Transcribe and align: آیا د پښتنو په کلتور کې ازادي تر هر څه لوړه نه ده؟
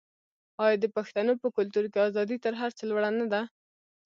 آیا 0.63 0.77
د 0.83 0.85
پښتنو 0.95 1.33
په 1.41 1.47
کلتور 1.57 1.85
کې 1.93 1.99
ازادي 2.09 2.37
تر 2.45 2.53
هر 2.61 2.71
څه 2.77 2.83
لوړه 2.89 3.09
نه 3.19 3.25
ده؟ 3.31 3.41